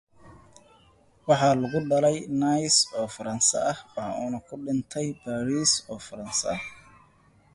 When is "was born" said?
1.27-2.03